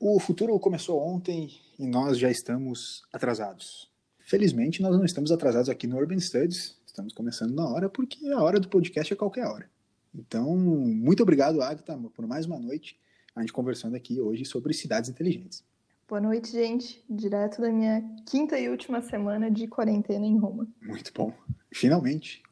[0.00, 3.90] O futuro começou ontem e nós já estamos atrasados.
[4.20, 8.40] Felizmente, nós não estamos atrasados aqui no Urban Studies, estamos começando na hora, porque a
[8.40, 9.68] hora do podcast é qualquer hora.
[10.14, 12.96] Então, muito obrigado, Agatha, por mais uma noite,
[13.34, 15.64] a gente conversando aqui hoje sobre cidades inteligentes.
[16.06, 17.04] Boa noite, gente.
[17.10, 20.68] Direto da minha quinta e última semana de quarentena em Roma.
[20.80, 21.32] Muito bom.
[21.72, 22.42] Finalmente.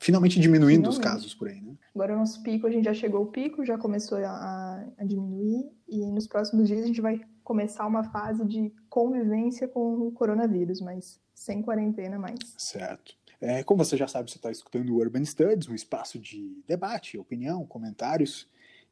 [0.00, 0.98] Finalmente diminuindo Finalmente.
[0.98, 1.74] os casos por aí, né?
[1.94, 5.70] Agora o nosso pico, a gente já chegou ao pico, já começou a, a diminuir
[5.88, 10.80] e nos próximos dias a gente vai começar uma fase de convivência com o coronavírus,
[10.80, 12.38] mas sem quarentena mais.
[12.56, 13.14] Certo.
[13.40, 17.18] É, como você já sabe, você está escutando o Urban Studies, um espaço de debate,
[17.18, 18.48] opinião, comentários.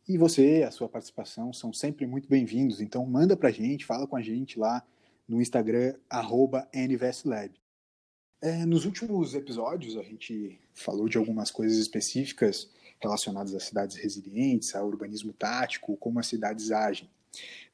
[0.07, 2.80] E você, a sua participação são sempre muito bem-vindos.
[2.80, 4.82] Então manda para a gente, fala com a gente lá
[5.27, 7.62] no Instagram, arroba NVSLab.
[8.42, 12.68] É, nos últimos episódios a gente falou de algumas coisas específicas
[13.01, 17.09] relacionadas a cidades resilientes, a urbanismo tático, como as cidades agem.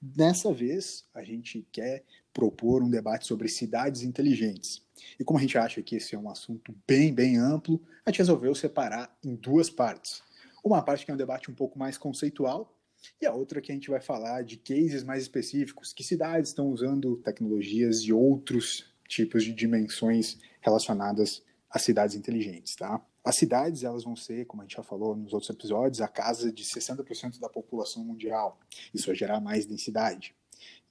[0.01, 4.83] Dessa vez, a gente quer propor um debate sobre cidades inteligentes.
[5.19, 8.19] E como a gente acha que esse é um assunto bem, bem amplo, a gente
[8.19, 10.23] resolveu separar em duas partes.
[10.63, 12.79] Uma parte que é um debate um pouco mais conceitual,
[13.23, 16.69] e a outra que a gente vai falar de cases mais específicos, que cidades estão
[16.69, 23.01] usando tecnologias e outros tipos de dimensões relacionadas às cidades inteligentes, tá?
[23.25, 26.51] As cidades, elas vão ser, como a gente já falou nos outros episódios, a casa
[26.51, 28.59] de 60% da população mundial.
[28.95, 30.35] Isso vai gerar mais densidade.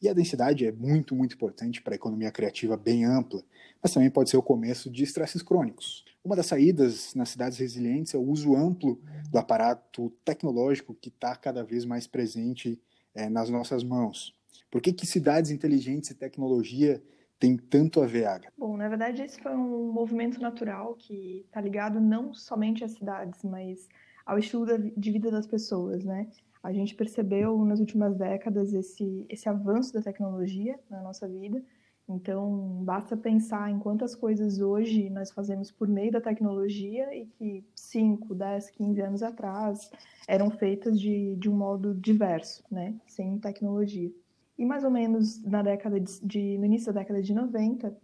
[0.01, 3.43] E a densidade é muito, muito importante para a economia criativa bem ampla,
[3.81, 6.05] mas também pode ser o começo de estresses crônicos.
[6.23, 11.35] Uma das saídas nas cidades resilientes é o uso amplo do aparato tecnológico que está
[11.35, 12.79] cada vez mais presente
[13.15, 14.35] é, nas nossas mãos.
[14.69, 17.01] Por que, que cidades inteligentes e tecnologia
[17.39, 18.51] tem tanto a ver, Aga?
[18.57, 23.43] Bom, na verdade, esse foi um movimento natural que está ligado não somente às cidades,
[23.43, 23.87] mas
[24.25, 26.27] ao estilo de vida das pessoas, né?
[26.61, 31.63] A gente percebeu nas últimas décadas esse, esse avanço da tecnologia na nossa vida.
[32.09, 37.65] Então, basta pensar em quantas coisas hoje nós fazemos por meio da tecnologia e que
[37.75, 39.91] 5, 10, 15 anos atrás
[40.27, 42.95] eram feitas de, de um modo diverso, né?
[43.05, 44.11] Sem tecnologia.
[44.57, 47.95] E mais ou menos na década de, de no início da década de 90,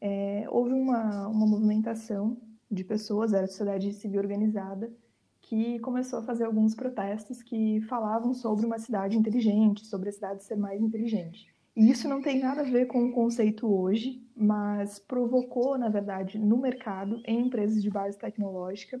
[0.00, 2.36] é, houve uma, uma movimentação
[2.70, 4.92] de pessoas, era a sociedade civil organizada,
[5.40, 10.42] que começou a fazer alguns protestos que falavam sobre uma cidade inteligente, sobre a cidade
[10.42, 11.46] ser mais inteligente.
[11.76, 16.38] E isso não tem nada a ver com o conceito hoje, mas provocou, na verdade,
[16.38, 19.00] no mercado, em empresas de base tecnológica,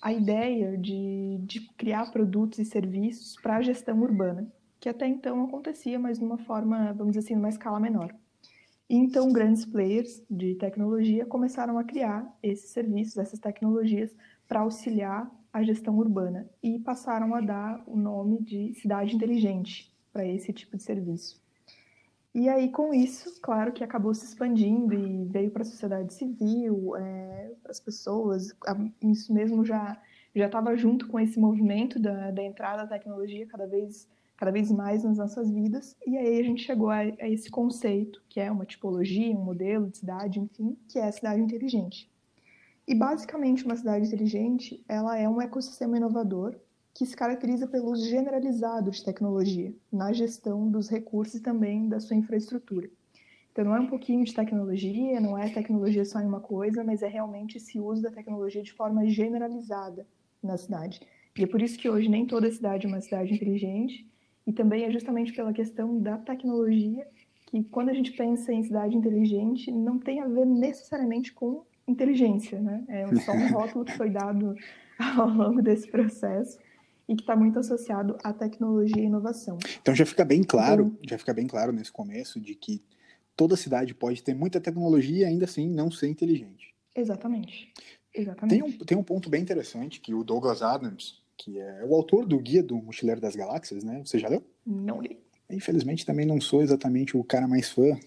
[0.00, 4.50] a ideia de, de criar produtos e serviços para a gestão urbana
[4.82, 8.12] que até então acontecia, mas numa forma, vamos dizer assim, numa escala menor.
[8.90, 14.12] E então, grandes players de tecnologia começaram a criar esses serviços, essas tecnologias,
[14.48, 20.26] para auxiliar a gestão urbana e passaram a dar o nome de cidade inteligente para
[20.26, 21.40] esse tipo de serviço.
[22.34, 26.96] E aí, com isso, claro que acabou se expandindo e veio para a sociedade civil,
[26.96, 28.48] é, as pessoas,
[29.00, 29.96] isso mesmo já
[30.34, 34.08] já estava junto com esse movimento da, da entrada da tecnologia cada vez
[34.42, 35.96] cada vez mais nas nossas vidas.
[36.04, 39.88] E aí a gente chegou a, a esse conceito, que é uma tipologia, um modelo
[39.88, 42.10] de cidade, enfim, que é a cidade inteligente.
[42.84, 46.56] E basicamente uma cidade inteligente, ela é um ecossistema inovador
[46.92, 52.00] que se caracteriza pelo uso generalizado de tecnologia na gestão dos recursos e também da
[52.00, 52.90] sua infraestrutura.
[53.52, 57.00] Então não é um pouquinho de tecnologia, não é tecnologia só em uma coisa, mas
[57.00, 60.04] é realmente esse uso da tecnologia de forma generalizada
[60.42, 61.00] na cidade.
[61.38, 64.10] E é por isso que hoje nem toda cidade é uma cidade inteligente,
[64.46, 67.06] e também é justamente pela questão da tecnologia
[67.46, 72.60] que quando a gente pensa em cidade inteligente não tem a ver necessariamente com inteligência,
[72.60, 72.84] né?
[72.88, 74.54] É só um rótulo que foi dado
[74.98, 76.58] ao longo desse processo
[77.08, 79.58] e que está muito associado à tecnologia e inovação.
[79.80, 82.82] Então já fica bem claro, então, já fica bem claro nesse começo de que
[83.36, 86.74] toda cidade pode ter muita tecnologia e ainda assim não ser inteligente.
[86.94, 87.72] Exatamente.
[88.14, 88.60] Exatamente.
[88.60, 92.24] Tem um, tem um ponto bem interessante que o Douglas Adams, que é o autor
[92.24, 94.00] do Guia do Mochileiro das Galáxias, né?
[94.04, 94.44] Você já leu?
[94.64, 95.18] Não li.
[95.50, 97.98] Infelizmente também não sou exatamente o cara mais fã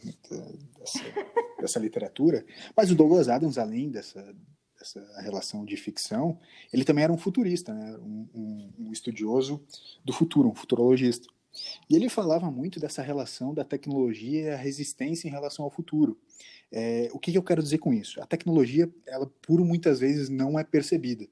[0.79, 1.03] dessa,
[1.59, 2.45] dessa literatura,
[2.75, 4.33] mas o Douglas Adams, além dessa,
[4.79, 6.39] dessa relação de ficção,
[6.71, 7.97] ele também era um futurista, né?
[7.97, 9.61] um, um, um estudioso
[10.03, 11.27] do futuro, um futurologista.
[11.89, 16.17] E ele falava muito dessa relação da tecnologia e a resistência em relação ao futuro.
[16.71, 18.21] É, o que, que, eu quero dizer com isso?
[18.21, 21.27] A tecnologia, ela por muitas vezes não é percebida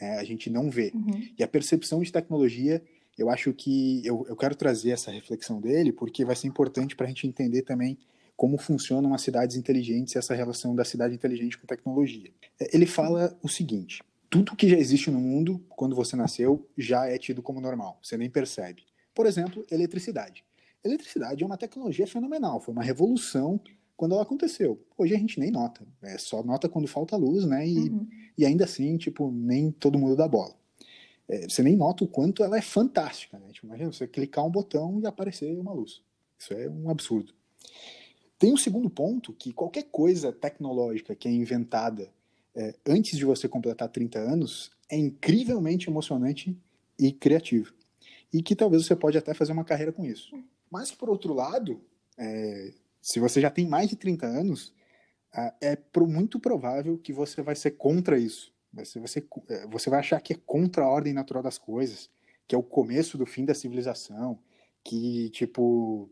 [0.00, 0.18] né?
[0.18, 0.92] a gente não vê.
[0.94, 1.28] Uhum.
[1.38, 2.82] E a percepção de tecnologia,
[3.18, 7.06] eu acho que eu, eu quero trazer essa reflexão dele, porque vai ser importante para
[7.06, 7.98] a gente entender também
[8.36, 12.30] como funcionam as cidades inteligentes e essa relação da cidade inteligente com tecnologia.
[12.58, 17.06] É, ele fala o seguinte: tudo que já existe no mundo, quando você nasceu, já
[17.06, 17.98] é tido como normal.
[18.02, 18.84] Você nem percebe.
[19.14, 20.44] Por exemplo, eletricidade.
[20.82, 23.60] Eletricidade é uma tecnologia fenomenal, foi uma revolução
[24.00, 24.82] quando ela aconteceu.
[24.96, 27.68] Hoje a gente nem nota, é só nota quando falta luz, né?
[27.68, 28.08] E, uhum.
[28.38, 30.54] e ainda assim, tipo, nem todo mundo dá bola.
[31.28, 33.48] É, você nem nota o quanto ela é fantástica, né?
[33.52, 36.00] Tipo, imagina você clicar um botão e aparecer uma luz.
[36.38, 37.34] Isso é um absurdo.
[38.38, 42.10] Tem um segundo ponto que qualquer coisa tecnológica que é inventada
[42.54, 46.56] é, antes de você completar 30 anos é incrivelmente emocionante
[46.98, 47.74] e criativo.
[48.32, 50.42] E que talvez você pode até fazer uma carreira com isso.
[50.70, 51.82] Mas, por outro lado,
[52.16, 54.74] é, se você já tem mais de 30 anos,
[55.60, 58.52] é muito provável que você vai ser contra isso.
[58.72, 62.08] Você ser, é, você vai achar que é contra a ordem natural das coisas,
[62.46, 64.38] que é o começo do fim da civilização,
[64.84, 66.08] que, tipo,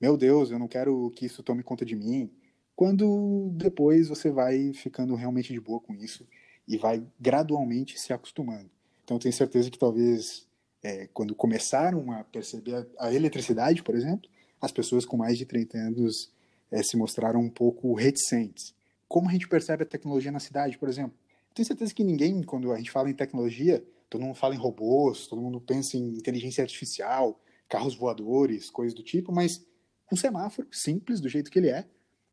[0.00, 2.30] meu Deus, eu não quero que isso tome conta de mim.
[2.76, 6.26] Quando depois você vai ficando realmente de boa com isso
[6.66, 8.70] e vai gradualmente se acostumando.
[9.02, 10.46] Então, tenho certeza que talvez
[10.82, 14.28] é, quando começaram a perceber a, a, eletricidade, por exemplo,
[14.64, 16.32] as pessoas com mais de 30 anos
[16.70, 18.74] é, se mostraram um pouco reticentes.
[19.06, 21.16] Como a gente percebe a tecnologia na cidade, por exemplo?
[21.54, 25.26] Tenho certeza que ninguém, quando a gente fala em tecnologia, todo mundo fala em robôs,
[25.26, 29.64] todo mundo pensa em inteligência artificial, carros voadores, coisas do tipo, mas
[30.12, 31.84] um semáforo simples, do jeito que ele é,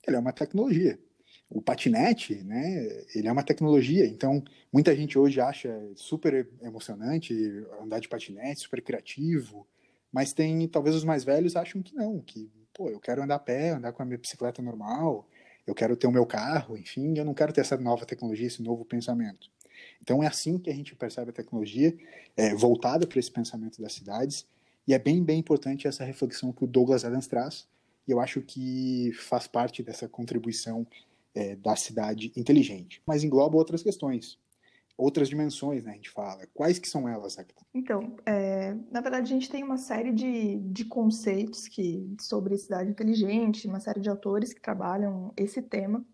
[0.08, 1.00] ele é uma tecnologia
[1.52, 4.42] o patinete, né, ele é uma tecnologia, então
[4.72, 7.34] muita gente hoje acha super emocionante
[7.82, 9.68] andar de patinete, super criativo,
[10.12, 13.40] mas tem, talvez os mais velhos acham que não, que, pô, eu quero andar a
[13.40, 15.28] pé, andar com a minha bicicleta normal,
[15.66, 18.62] eu quero ter o meu carro, enfim, eu não quero ter essa nova tecnologia, esse
[18.62, 19.50] novo pensamento.
[20.02, 21.96] Então é assim que a gente percebe a tecnologia,
[22.36, 24.46] é, voltada para esse pensamento das cidades,
[24.88, 27.68] e é bem, bem importante essa reflexão que o Douglas Adams traz,
[28.08, 30.86] e eu acho que faz parte dessa contribuição
[31.34, 34.38] é, da cidade inteligente, mas engloba outras questões,
[35.02, 36.46] outras dimensões, né, a gente fala.
[36.54, 37.66] Quais que são elas, Agatha?
[37.74, 42.90] Então, é, na verdade, a gente tem uma série de, de conceitos que, sobre cidade
[42.90, 46.06] inteligente, uma série de autores que trabalham esse tema,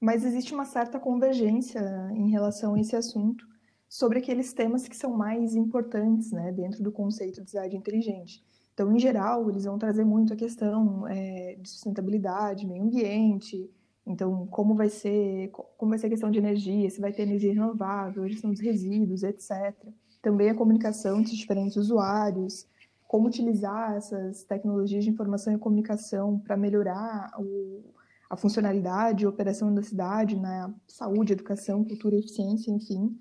[0.00, 1.80] mas existe uma certa convergência
[2.14, 3.46] em relação a esse assunto
[3.86, 8.42] sobre aqueles temas que são mais importantes né, dentro do conceito de cidade inteligente.
[8.72, 13.68] Então, em geral, eles vão trazer muito a questão é, de sustentabilidade, meio ambiente,
[14.10, 17.52] então, como vai ser, como vai ser a questão de energia, se vai ter energia
[17.52, 19.74] renovável, gestão dos resíduos, etc.
[20.20, 22.66] Também a comunicação entre os diferentes usuários,
[23.06, 27.84] como utilizar essas tecnologias de informação e comunicação para melhorar o,
[28.28, 30.74] a funcionalidade e operação da cidade, na né?
[30.88, 33.16] saúde, educação, cultura, eficiência, enfim.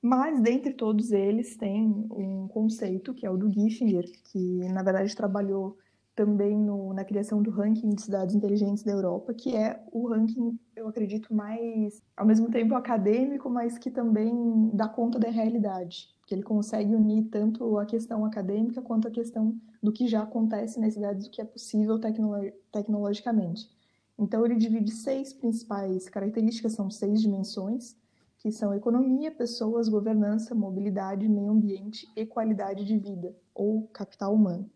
[0.00, 5.16] Mas, dentre todos eles, tem um conceito, que é o do Giffinger, que, na verdade,
[5.16, 5.78] trabalhou
[6.14, 10.58] também no, na criação do ranking de cidades inteligentes da Europa, que é o ranking,
[10.76, 16.34] eu acredito, mais, ao mesmo tempo acadêmico, mas que também dá conta da realidade, que
[16.34, 20.94] ele consegue unir tanto a questão acadêmica quanto a questão do que já acontece nas
[20.94, 23.68] cidades, do que é possível tecnolo tecnologicamente.
[24.16, 27.96] Então, ele divide seis principais características, são seis dimensões,
[28.38, 34.70] que são economia, pessoas, governança, mobilidade, meio ambiente e qualidade de vida, ou capital humano.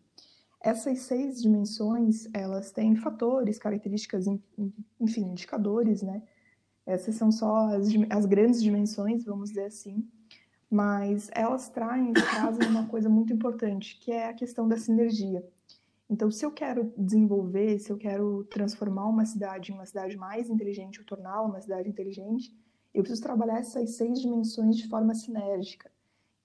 [0.61, 4.25] Essas seis dimensões, elas têm fatores, características,
[4.99, 6.21] enfim, indicadores, né?
[6.85, 10.05] Essas são só as, as grandes dimensões, vamos dizer assim,
[10.69, 15.47] mas elas traem, trazem uma coisa muito importante, que é a questão da sinergia.
[16.09, 20.49] Então, se eu quero desenvolver, se eu quero transformar uma cidade em uma cidade mais
[20.49, 22.51] inteligente, ou torná-la uma cidade inteligente,
[22.93, 25.91] eu preciso trabalhar essas seis dimensões de forma sinérgica.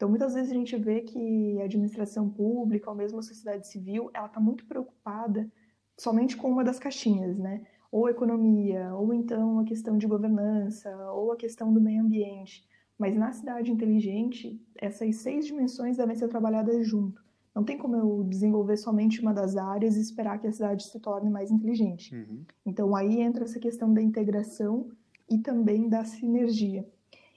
[0.04, 4.10] Então, muitas vezes a gente vê que a administração pública, ou mesmo a sociedade civil,
[4.12, 5.50] ela está muito preocupada
[5.98, 7.62] somente com uma das caixinhas, né?
[7.90, 12.68] Ou economia, ou então a questão de governança, ou a questão do meio ambiente.
[12.98, 17.24] Mas na cidade inteligente, essas seis dimensões devem ser trabalhadas junto.
[17.54, 21.00] Não tem como eu desenvolver somente uma das áreas e esperar que a cidade se
[21.00, 22.14] torne mais inteligente.
[22.14, 22.44] Uhum.
[22.66, 24.86] Então aí entra essa questão da integração
[25.30, 26.86] e também da sinergia.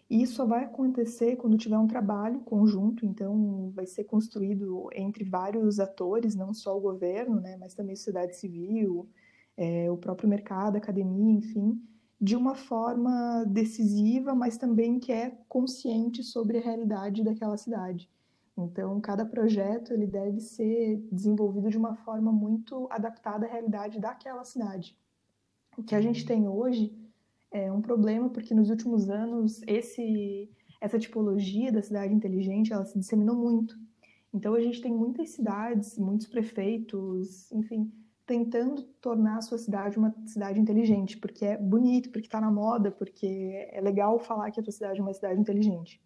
[0.09, 5.25] E isso só vai acontecer quando tiver um trabalho conjunto, então vai ser construído entre
[5.25, 9.09] vários atores, não só o governo, né, mas também a sociedade civil,
[9.57, 11.81] é, o próprio mercado, a academia, enfim,
[12.21, 18.09] de uma forma decisiva, mas também que é consciente sobre a realidade daquela cidade.
[18.57, 24.43] Então, cada projeto ele deve ser desenvolvido de uma forma muito adaptada à realidade daquela
[24.43, 24.97] cidade.
[25.77, 26.27] O que a gente uhum.
[26.27, 27.06] tem hoje
[27.51, 30.49] é um problema porque nos últimos anos esse
[30.79, 33.75] essa tipologia da cidade inteligente ela se disseminou muito.
[34.33, 37.91] Então a gente tem muitas cidades, muitos prefeitos, enfim,
[38.25, 42.91] tentando tornar a sua cidade uma cidade inteligente, porque é bonito, porque está na moda,
[42.91, 46.01] porque é legal falar que a sua cidade é uma cidade inteligente.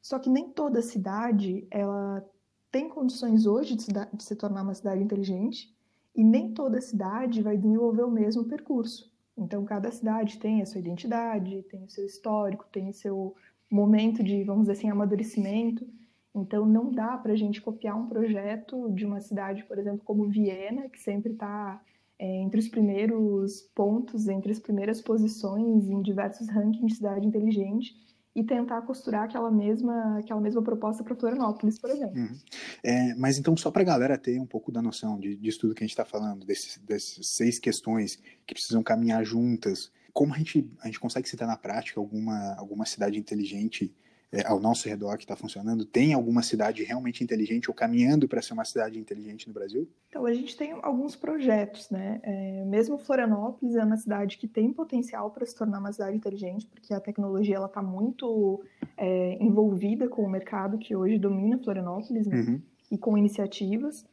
[0.00, 2.24] Só que nem toda cidade ela
[2.70, 5.74] tem condições hoje de se, de se tornar uma cidade inteligente
[6.14, 9.13] e nem toda cidade vai desenvolver o mesmo percurso.
[9.36, 13.34] Então, cada cidade tem a sua identidade, tem o seu histórico, tem o seu
[13.70, 15.86] momento de, vamos dizer assim, amadurecimento.
[16.34, 20.28] Então, não dá para a gente copiar um projeto de uma cidade, por exemplo, como
[20.28, 21.80] Viena, que sempre está
[22.18, 27.94] é, entre os primeiros pontos, entre as primeiras posições em diversos rankings de cidade inteligente,
[28.34, 32.20] e tentar costurar aquela mesma, aquela mesma proposta para Florianópolis, por exemplo.
[32.20, 32.36] Uhum.
[32.82, 35.74] É, mas então, só para a galera ter um pouco da noção de, disso tudo
[35.74, 40.38] que a gente está falando, desses, dessas seis questões que precisam caminhar juntas, como a
[40.38, 43.94] gente, a gente consegue citar na prática alguma, alguma cidade inteligente
[44.40, 45.84] é, ao nosso redor que está funcionando?
[45.84, 49.88] Tem alguma cidade realmente inteligente ou caminhando para ser uma cidade inteligente no Brasil?
[50.08, 52.20] Então, a gente tem alguns projetos, né?
[52.22, 56.66] É, mesmo Florianópolis é uma cidade que tem potencial para se tornar uma cidade inteligente,
[56.66, 58.62] porque a tecnologia ela está muito
[58.96, 62.36] é, envolvida com o mercado que hoje domina Florianópolis, né?
[62.36, 62.62] Uhum.
[62.90, 64.04] E com iniciativas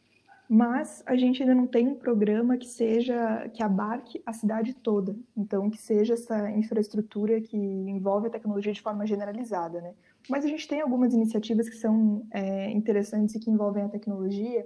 [0.54, 5.16] mas a gente ainda não tem um programa que seja que abarque a cidade toda,
[5.36, 9.94] então que seja essa infraestrutura que envolve a tecnologia de forma generalizada, né?
[10.30, 14.66] Mas a gente tem algumas iniciativas que são é, interessantes e que envolvem a tecnologia.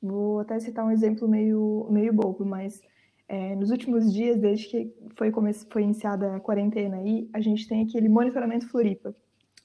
[0.00, 2.80] Vou até citar um exemplo meio meio bobo, mas
[3.28, 5.32] é, nos últimos dias, desde que foi,
[5.70, 9.14] foi iniciada a quarentena aí, a gente tem aquele monitoramento Floripa.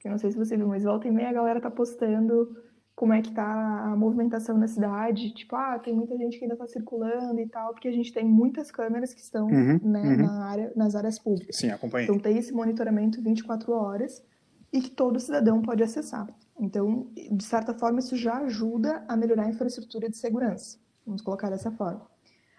[0.05, 2.55] Eu não sei se você viu, mas volta e meia a galera tá postando
[2.96, 6.55] como é que tá a movimentação na cidade, tipo, ah, tem muita gente que ainda
[6.55, 10.17] está circulando e tal, porque a gente tem muitas câmeras que estão uhum, né, uhum.
[10.17, 11.57] Na área, nas áreas públicas.
[11.57, 12.05] Sim, acompanhei.
[12.05, 14.24] Então tem esse monitoramento 24 horas
[14.71, 16.27] e que todo cidadão pode acessar.
[16.59, 20.77] Então, de certa forma, isso já ajuda a melhorar a infraestrutura de segurança.
[21.05, 22.05] Vamos colocar dessa forma.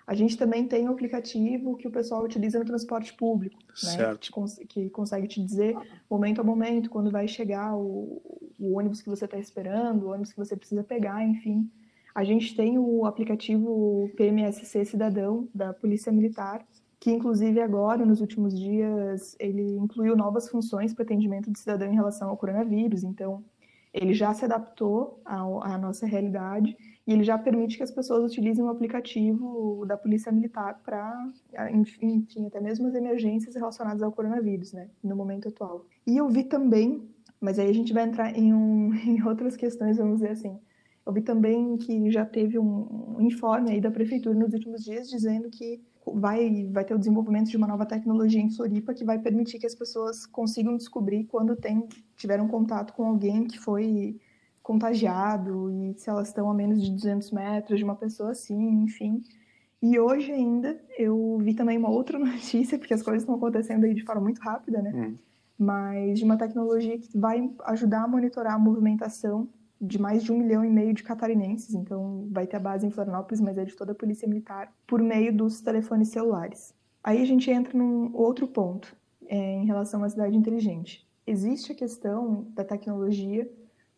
[0.07, 4.17] A gente também tem um aplicativo que o pessoal utiliza no transporte público, né?
[4.19, 5.77] que, que, consegue te dizer
[6.09, 8.23] momento a momento quando vai chegar o,
[8.59, 11.71] o ônibus que você está esperando, o ônibus que você precisa pegar, enfim.
[12.15, 16.67] A gente tem o aplicativo PMSC Cidadão da Polícia Militar,
[17.01, 21.95] que inclusive agora, nos últimos dias, ele incluiu novas funções para atendimento do cidadão em
[21.95, 23.05] relação ao coronavírus.
[23.05, 23.45] Então,
[23.93, 26.77] ele já se adaptou à nossa realidade
[27.07, 31.31] e ele já permite que as pessoas utilizem o aplicativo da Polícia Militar para,
[31.73, 35.87] enfim, até mesmo as emergências relacionadas ao coronavírus, né, no momento atual.
[36.07, 37.09] E eu vi também,
[37.41, 40.59] mas aí a gente vai entrar em, um, em outras questões, vamos dizer assim.
[41.09, 45.49] Eu vi também que já teve um, informe aí da prefeitura nos últimos dias dizendo
[45.49, 49.59] que vai, vai ter o desenvolvimento de uma nova tecnologia em Floripa que vai permitir
[49.59, 54.21] que as pessoas consigam descobrir quando tem, tiveram contato com alguém que foi
[54.63, 59.23] contagiado e se elas estão a menos de 200 metros de uma pessoa assim, enfim.
[59.81, 63.95] E hoje ainda eu vi também uma outra notícia, porque as coisas estão acontecendo aí
[63.95, 64.93] de forma muito rápida, né?
[64.95, 65.17] Hum.
[65.59, 69.49] Mas de uma tecnologia que vai ajudar a monitorar a movimentação
[69.81, 71.75] de mais de um milhão e meio de catarinenses.
[71.75, 75.01] Então vai ter a base em Florianópolis, mas é de toda a Polícia Militar, por
[75.01, 76.75] meio dos telefones celulares.
[77.03, 81.07] Aí a gente entra num outro ponto é, em relação à cidade inteligente.
[81.27, 83.51] Existe a questão da tecnologia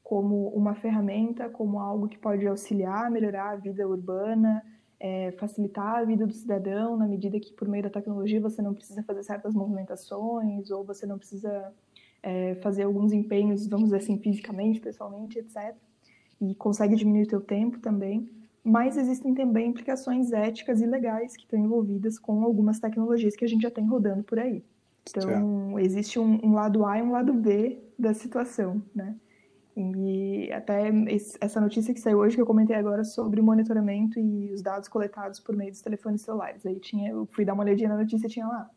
[0.03, 4.63] como uma ferramenta, como algo que pode auxiliar, melhorar a vida urbana,
[4.99, 8.75] é, facilitar a vida do cidadão, na medida que por meio da tecnologia você não
[8.75, 11.73] precisa fazer certas movimentações ou você não precisa
[12.23, 15.75] é, fazer alguns empenhos, vamos dizer assim, fisicamente, pessoalmente, etc.
[16.41, 18.29] E consegue diminuir o teu tempo também.
[18.63, 23.49] Mas existem também implicações éticas e legais que estão envolvidas com algumas tecnologias que a
[23.49, 24.63] gente já tem rodando por aí.
[25.09, 29.17] Então, existe um, um lado A e um lado B da situação, né?
[29.77, 30.93] E até
[31.41, 34.89] essa notícia que saiu hoje, que eu comentei agora, sobre o monitoramento e os dados
[34.89, 36.67] coletados por meio dos telefones celulares.
[36.67, 38.69] Aí tinha, eu fui dar uma olhadinha na notícia tinha lá.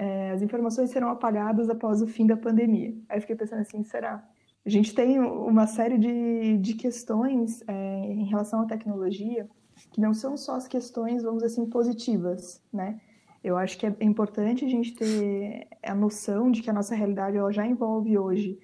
[0.00, 2.94] É, as informações serão apagadas após o fim da pandemia.
[3.08, 4.24] Aí fiquei pensando assim, será?
[4.64, 9.48] A gente tem uma série de, de questões é, em relação à tecnologia
[9.90, 13.00] que não são só as questões, vamos dizer assim, positivas, né?
[13.42, 17.36] Eu acho que é importante a gente ter a noção de que a nossa realidade
[17.36, 18.56] ela já envolve hoje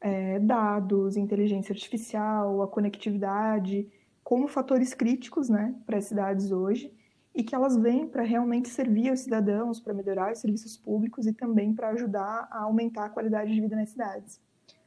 [0.00, 3.88] é, dados, inteligência artificial, a conectividade,
[4.22, 6.92] como fatores críticos né, para as cidades hoje,
[7.36, 11.34] e que elas vêm para realmente servir aos cidadãos, para melhorar os serviços públicos e
[11.34, 14.40] também para ajudar a aumentar a qualidade de vida nas cidades.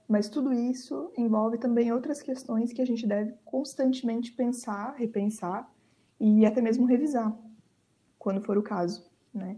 [0.07, 5.71] Mas tudo isso envolve também outras questões que a gente deve constantemente pensar, repensar
[6.19, 7.37] e até mesmo revisar,
[8.17, 9.07] quando for o caso.
[9.31, 9.55] Né?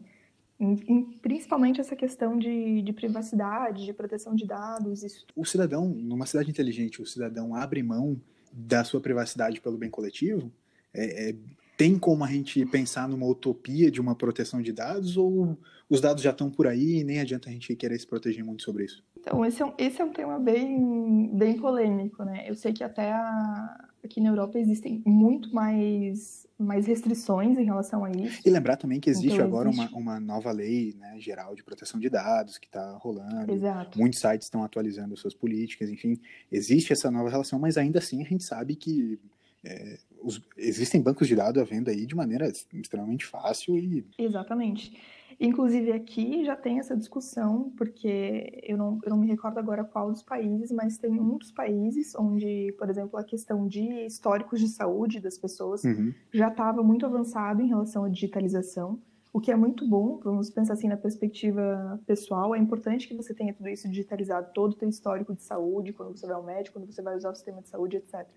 [1.23, 5.01] principalmente essa questão de, de, privacidade, de proteção de dados.
[5.01, 5.25] Isso.
[5.35, 8.21] O cidadão, numa cidade inteligente, o cidadão abre mão
[8.53, 10.51] da sua privacidade pelo bem coletivo?
[10.93, 11.35] É, é,
[11.81, 15.57] tem como a gente pensar numa utopia de uma proteção de dados ou
[15.89, 18.61] os dados já estão por aí e nem adianta a gente querer se proteger muito
[18.61, 19.03] sobre isso?
[19.19, 22.45] Então, esse é um, esse é um tema bem, bem polêmico, né?
[22.47, 28.05] Eu sei que até a, aqui na Europa existem muito mais, mais restrições em relação
[28.05, 28.41] a isso.
[28.45, 29.91] E lembrar também que existe então, agora existe...
[29.91, 33.51] Uma, uma nova lei né, geral de proteção de dados que está rolando.
[33.51, 33.97] Exato.
[33.97, 36.19] Muitos sites estão atualizando suas políticas, enfim,
[36.51, 39.19] existe essa nova relação, mas ainda assim a gente sabe que
[39.63, 44.05] é, os, existem bancos de dados à venda aí de maneira extremamente fácil e.
[44.17, 44.97] Exatamente.
[45.39, 50.11] Inclusive aqui já tem essa discussão, porque eu não, eu não me recordo agora qual
[50.11, 54.67] dos países, mas tem um dos países onde, por exemplo, a questão de históricos de
[54.67, 56.13] saúde das pessoas uhum.
[56.31, 58.99] já estava muito avançado em relação à digitalização,
[59.33, 63.33] o que é muito bom, vamos pensar assim na perspectiva pessoal, é importante que você
[63.33, 66.77] tenha tudo isso digitalizado, todo o seu histórico de saúde, quando você vai ao médico,
[66.77, 68.27] quando você vai usar o sistema de saúde, etc.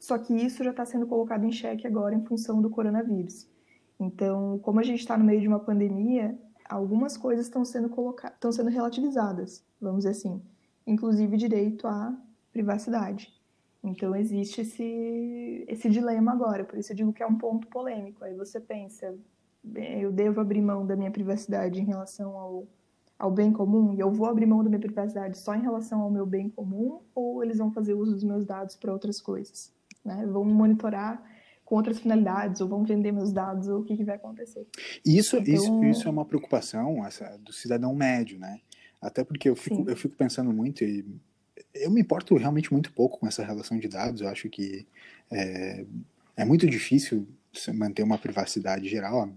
[0.00, 3.46] Só que isso já está sendo colocado em xeque agora em função do coronavírus.
[4.00, 8.34] Então, como a gente está no meio de uma pandemia, algumas coisas estão sendo colocadas,
[8.34, 10.42] estão sendo relativizadas, vamos dizer assim,
[10.86, 12.16] inclusive direito à
[12.50, 13.30] privacidade.
[13.84, 18.24] Então existe esse esse dilema agora, por isso eu digo que é um ponto polêmico.
[18.24, 19.14] Aí você pensa,
[20.00, 22.66] eu devo abrir mão da minha privacidade em relação ao
[23.18, 26.10] ao bem comum e eu vou abrir mão da minha privacidade só em relação ao
[26.10, 29.70] meu bem comum ou eles vão fazer uso dos meus dados para outras coisas?
[30.04, 30.26] Né?
[30.26, 31.22] Vão monitorar
[31.70, 34.66] com outras finalidades ou vão vender meus dados ou o que, que vai acontecer.
[35.06, 35.54] Isso, então...
[35.54, 38.60] isso, isso é uma preocupação essa, do cidadão médio, né?
[39.00, 41.06] Até porque eu fico, eu fico pensando muito e
[41.72, 44.20] eu me importo realmente muito pouco com essa relação de dados.
[44.20, 44.84] Eu acho que
[45.30, 45.86] é,
[46.36, 47.26] é muito difícil
[47.72, 49.30] manter uma privacidade geral.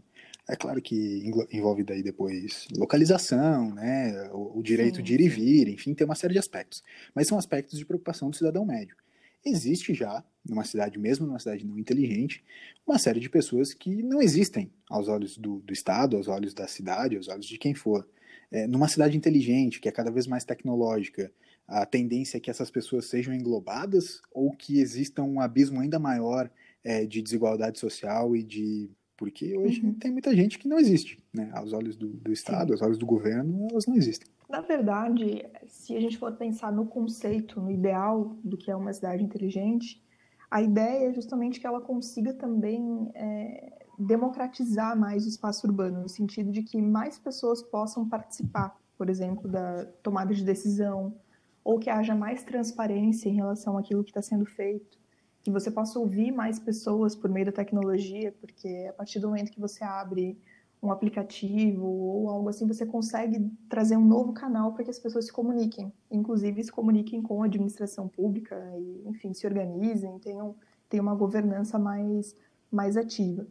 [0.50, 5.30] É claro que envolve daí depois localização, né, o, o direito sim, de ir e
[5.30, 6.84] vir, enfim, tem uma série de aspectos.
[7.14, 8.98] Mas são aspectos de preocupação do cidadão médio
[9.46, 12.44] existe já, numa cidade, mesmo numa cidade não inteligente,
[12.86, 16.68] uma série de pessoas que não existem aos olhos do, do Estado, aos olhos da
[16.68, 18.08] cidade, aos olhos de quem for.
[18.52, 21.32] É, numa cidade inteligente, que é cada vez mais tecnológica,
[21.68, 26.52] a tendência é que essas pessoas sejam englobadas ou que exista um abismo ainda maior
[26.84, 28.90] é, de desigualdade social e de.
[29.18, 29.94] Porque hoje uhum.
[29.94, 31.52] tem muita gente que não existe, né?
[31.54, 32.74] Aos olhos do, do Estado, Sim.
[32.74, 34.28] aos olhos do governo, elas não existem.
[34.50, 38.94] Na verdade, se a gente for pensar no conceito, no ideal do que é uma
[38.94, 40.04] cidade inteligente,
[40.50, 46.10] a ideia é justamente que ela consiga também é, democratizar mais o espaço urbano, no
[46.10, 51.16] sentido de que mais pessoas possam participar, por exemplo, da tomada de decisão,
[51.64, 55.00] ou que haja mais transparência em relação àquilo que está sendo feito,
[55.44, 59.52] que você possa ouvir mais pessoas por meio da tecnologia, porque a partir do momento
[59.52, 60.40] que você abre
[60.82, 65.26] um aplicativo ou algo assim, você consegue trazer um novo canal para que as pessoas
[65.26, 70.56] se comuniquem, inclusive se comuniquem com a administração pública e, enfim, se organizem, tenham,
[70.90, 72.36] tenham uma governança mais,
[72.72, 73.46] mais ativa.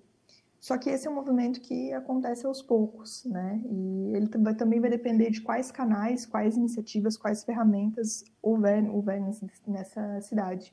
[0.60, 3.60] Só que esse é um movimento que acontece aos poucos, né?
[3.64, 9.20] E ele também vai depender de quais canais, quais iniciativas, quais ferramentas houver, houver
[9.66, 10.72] nessa cidade.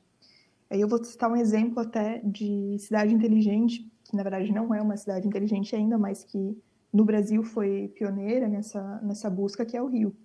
[0.70, 4.96] Eu vou citar um exemplo até de cidade inteligente, que na verdade não é uma
[4.96, 6.56] cidade inteligente ainda, mas que
[6.92, 10.16] no Brasil foi pioneira nessa, nessa busca, que é o Rio.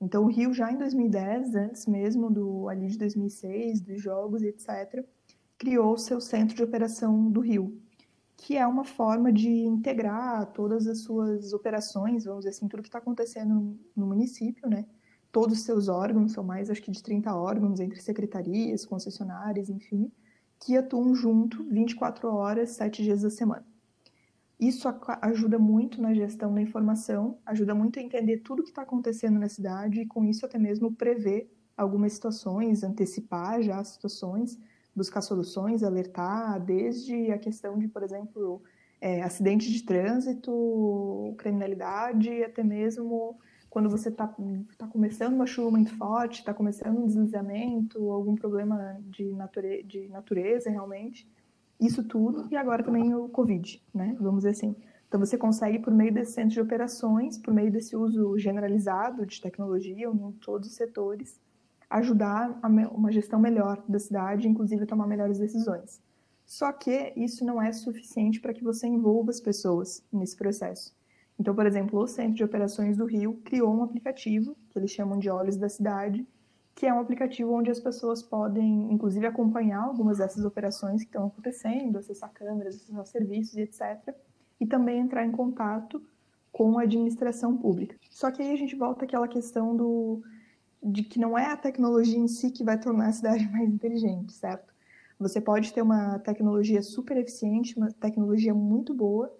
[0.00, 5.04] Então, o Rio, já em 2010, antes mesmo do ali de 2006, dos jogos etc.,
[5.56, 7.80] criou o seu centro de operação do Rio,
[8.36, 12.88] que é uma forma de integrar todas as suas operações, vamos dizer assim, tudo que
[12.88, 14.84] está acontecendo no município, né?
[15.34, 20.08] Todos os seus órgãos, são mais acho que de 30 órgãos, entre secretarias, concessionárias, enfim,
[20.60, 23.66] que atuam junto 24 horas, 7 dias da semana.
[24.60, 24.88] Isso
[25.20, 29.36] ajuda muito na gestão da informação, ajuda muito a entender tudo o que está acontecendo
[29.36, 34.56] na cidade e, com isso, até mesmo prever algumas situações, antecipar já as situações,
[34.94, 38.62] buscar soluções, alertar, desde a questão de, por exemplo,
[39.00, 43.36] é, acidente de trânsito, criminalidade, até mesmo
[43.74, 44.32] quando você está
[44.78, 50.06] tá começando uma chuva muito forte, está começando um deslizamento, algum problema de, nature, de
[50.06, 51.28] natureza realmente,
[51.80, 54.16] isso tudo, e agora também o Covid, né?
[54.20, 54.76] Vamos dizer assim.
[55.08, 59.40] Então você consegue, por meio desse centro de operações, por meio desse uso generalizado de
[59.40, 61.40] tecnologia em todos os setores,
[61.90, 66.00] ajudar a uma gestão melhor da cidade, inclusive a tomar melhores decisões.
[66.46, 70.94] Só que isso não é suficiente para que você envolva as pessoas nesse processo.
[71.38, 75.18] Então, por exemplo, o Centro de Operações do Rio criou um aplicativo, que eles chamam
[75.18, 76.26] de Olhos da Cidade,
[76.74, 81.26] que é um aplicativo onde as pessoas podem, inclusive, acompanhar algumas dessas operações que estão
[81.26, 84.14] acontecendo, acessar câmeras, acessar serviços e etc.
[84.60, 86.02] E também entrar em contato
[86.50, 87.96] com a administração pública.
[88.10, 90.22] Só que aí a gente volta àquela questão do,
[90.82, 94.32] de que não é a tecnologia em si que vai tornar a cidade mais inteligente,
[94.32, 94.72] certo?
[95.18, 99.32] Você pode ter uma tecnologia super eficiente, uma tecnologia muito boa,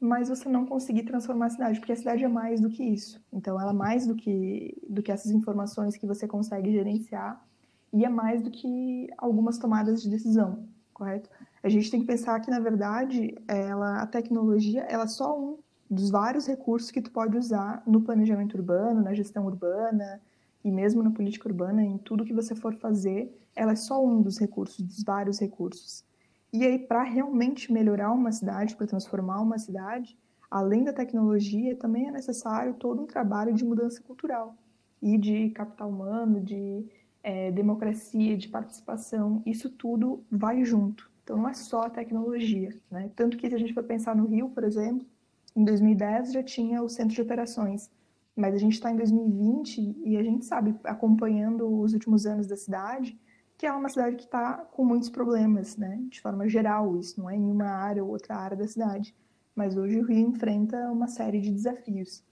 [0.00, 3.20] mas você não conseguir transformar a cidade, porque a cidade é mais do que isso.
[3.30, 7.44] Então, ela é mais do que, do que essas informações que você consegue gerenciar
[7.92, 11.28] e é mais do que algumas tomadas de decisão, correto?
[11.62, 15.58] A gente tem que pensar que, na verdade, ela, a tecnologia ela é só um
[15.90, 20.20] dos vários recursos que tu pode usar no planejamento urbano, na gestão urbana
[20.64, 24.22] e mesmo na política urbana, em tudo que você for fazer, ela é só um
[24.22, 26.04] dos recursos, dos vários recursos.
[26.52, 30.18] E aí, para realmente melhorar uma cidade, para transformar uma cidade,
[30.50, 34.56] além da tecnologia, também é necessário todo um trabalho de mudança cultural
[35.00, 36.84] e de capital humano, de
[37.22, 39.42] é, democracia, de participação.
[39.46, 41.10] Isso tudo vai junto.
[41.22, 42.76] Então, não é só a tecnologia.
[42.90, 43.10] Né?
[43.14, 45.06] Tanto que, se a gente for pensar no Rio, por exemplo,
[45.54, 47.90] em 2010 já tinha o centro de operações,
[48.34, 52.56] mas a gente está em 2020 e a gente sabe, acompanhando os últimos anos da
[52.56, 53.18] cidade,
[53.60, 56.00] que é uma cidade que está com muitos problemas, né?
[56.08, 59.14] De forma geral, isso não é em uma área ou outra área da cidade.
[59.54, 62.24] Mas hoje o Rio enfrenta uma série de desafios.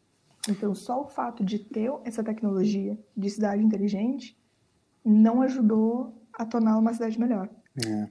[0.48, 4.38] Então, só o fato de ter essa tecnologia de cidade inteligente
[5.04, 7.50] não ajudou a tornar uma cidade melhor.
[7.86, 8.08] É.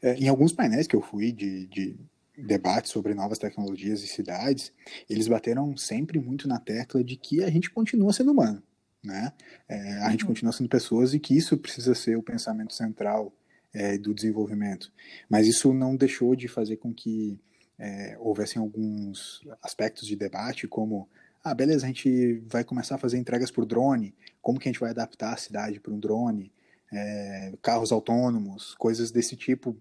[0.00, 1.98] É, em alguns painéis que eu fui de, de
[2.38, 4.72] debate sobre novas tecnologias e cidades,
[5.08, 8.62] eles bateram sempre muito na tecla de que a gente continua sendo humano
[9.02, 9.32] né?
[9.68, 10.28] É, a gente uhum.
[10.28, 13.32] continua sendo pessoas e que isso precisa ser o pensamento central
[13.72, 14.92] é, do desenvolvimento.
[15.28, 17.38] Mas isso não deixou de fazer com que
[17.78, 21.08] é, houvessem alguns aspectos de debate, como
[21.42, 24.80] ah, beleza, a gente vai começar a fazer entregas por drone, como que a gente
[24.80, 26.52] vai adaptar a cidade para um drone,
[26.92, 29.74] é, carros autônomos, coisas desse tipo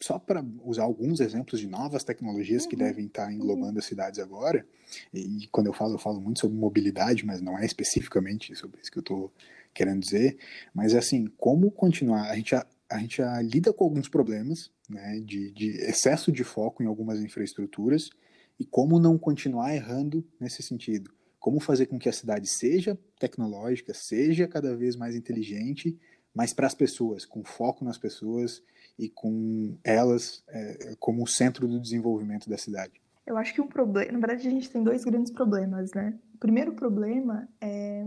[0.00, 2.68] só para usar alguns exemplos de novas tecnologias uhum.
[2.70, 4.66] que devem estar englobando as cidades agora,
[5.12, 8.90] e quando eu falo, eu falo muito sobre mobilidade, mas não é especificamente sobre isso
[8.90, 9.32] que eu estou
[9.72, 10.38] querendo dizer,
[10.72, 14.70] mas é assim, como continuar, a gente já, a gente já lida com alguns problemas,
[14.88, 18.10] né, de, de excesso de foco em algumas infraestruturas,
[18.58, 23.92] e como não continuar errando nesse sentido, como fazer com que a cidade seja tecnológica,
[23.92, 25.98] seja cada vez mais inteligente,
[26.34, 28.62] mas para as pessoas, com foco nas pessoas,
[28.98, 33.00] e com elas é, como o centro do desenvolvimento da cidade?
[33.26, 36.18] Eu acho que um problema, na verdade a gente tem dois grandes problemas, né?
[36.34, 38.06] O primeiro problema é,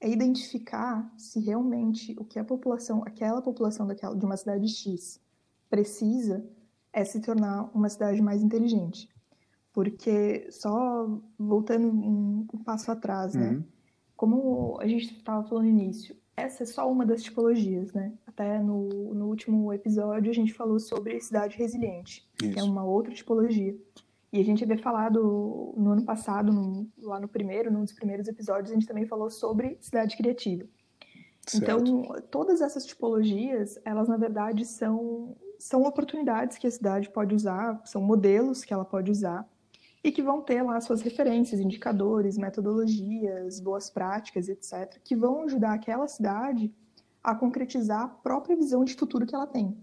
[0.00, 5.20] é identificar se realmente o que a população, aquela população daquela, de uma cidade X
[5.70, 6.44] precisa
[6.92, 9.08] é se tornar uma cidade mais inteligente.
[9.72, 11.06] Porque só
[11.38, 13.50] voltando um, um passo atrás, né?
[13.50, 13.64] Uhum.
[14.16, 18.12] Como a gente estava falando no início, essa é só uma das tipologias, né?
[18.26, 22.52] Até no, no último episódio a gente falou sobre cidade resiliente, Isso.
[22.52, 23.76] que é uma outra tipologia.
[24.32, 28.28] E a gente havia falado no ano passado, no, lá no primeiro, num dos primeiros
[28.28, 30.66] episódios, a gente também falou sobre cidade criativa.
[31.46, 31.62] Certo.
[31.62, 37.80] Então, todas essas tipologias, elas na verdade são, são oportunidades que a cidade pode usar,
[37.86, 39.48] são modelos que ela pode usar
[40.02, 45.74] e que vão ter lá suas referências, indicadores, metodologias, boas práticas, etc., que vão ajudar
[45.74, 46.72] aquela cidade
[47.22, 49.76] a concretizar a própria visão de futuro que ela tem.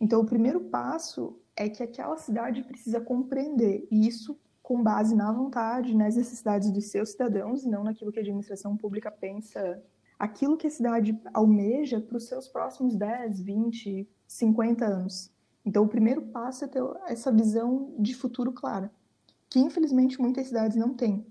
[0.00, 5.96] Então, o primeiro passo é que aquela cidade precisa compreender isso com base na vontade,
[5.96, 9.82] nas necessidades dos seus cidadãos e não naquilo que a administração pública pensa,
[10.18, 15.30] aquilo que a cidade almeja para os seus próximos 10, 20, 50 anos.
[15.64, 18.90] Então, o primeiro passo é ter essa visão de futuro clara
[19.56, 21.26] que infelizmente muitas cidades não têm.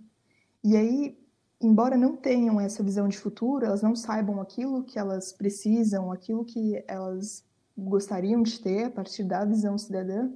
[0.64, 1.16] E aí,
[1.62, 6.44] embora não tenham essa visão de futuro, elas não saibam aquilo que elas precisam, aquilo
[6.44, 7.46] que elas
[7.78, 10.32] gostariam de ter a partir da visão cidadã,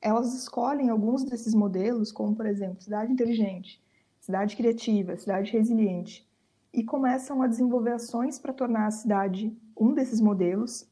[0.00, 3.82] elas escolhem alguns desses modelos, como por exemplo, cidade inteligente,
[4.20, 6.24] cidade criativa, cidade resiliente,
[6.72, 10.88] e começam a desenvolver ações para tornar a cidade um desses modelos,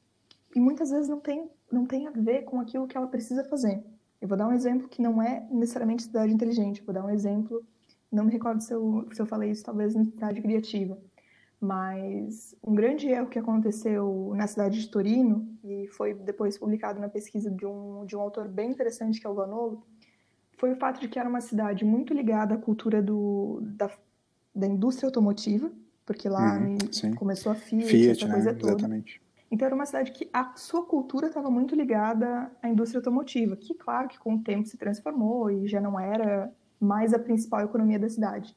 [0.57, 3.92] e muitas vezes não tem, não tem a ver com aquilo que ela precisa fazer.
[4.23, 7.61] Eu vou dar um exemplo que não é necessariamente cidade inteligente, vou dar um exemplo,
[8.11, 10.97] não me recordo se eu, se eu falei isso talvez na cidade criativa,
[11.61, 17.09] mas um grande erro que aconteceu na cidade de Torino, e foi depois publicado na
[17.09, 19.85] pesquisa de um, de um autor bem interessante, que é o Vanolo,
[20.57, 23.91] foi o fato de que era uma cidade muito ligada à cultura do, da,
[24.55, 25.69] da indústria automotiva,
[26.07, 28.35] porque lá uhum, começou a Fiat, Fiat essa né?
[28.35, 28.73] coisa toda.
[28.75, 29.21] Exatamente.
[29.53, 33.75] Então era uma cidade que a sua cultura estava muito ligada à indústria automotiva, que
[33.75, 37.99] claro que com o tempo se transformou e já não era mais a principal economia
[37.99, 38.57] da cidade,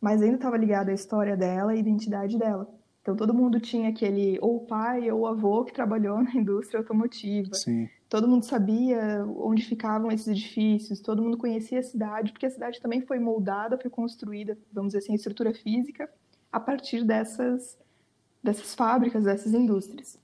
[0.00, 2.66] mas ainda estava ligada à história dela e à identidade dela.
[3.02, 7.52] Então todo mundo tinha aquele ou pai ou avô que trabalhou na indústria automotiva.
[7.52, 7.86] Sim.
[8.08, 12.80] Todo mundo sabia onde ficavam esses edifícios, todo mundo conhecia a cidade, porque a cidade
[12.80, 16.08] também foi moldada, foi construída, vamos dizer assim, estrutura física
[16.50, 17.78] a partir dessas
[18.42, 20.18] dessas fábricas, dessas indústrias.